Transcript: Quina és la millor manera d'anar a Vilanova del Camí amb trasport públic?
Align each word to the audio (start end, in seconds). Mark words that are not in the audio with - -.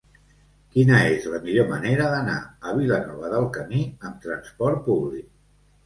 Quina 0.75 1.01
és 1.09 1.27
la 1.33 1.41
millor 1.43 1.67
manera 1.75 2.09
d'anar 2.15 2.39
a 2.71 2.75
Vilanova 2.81 3.33
del 3.37 3.49
Camí 3.61 3.87
amb 3.97 4.23
trasport 4.29 4.87
públic? 4.93 5.35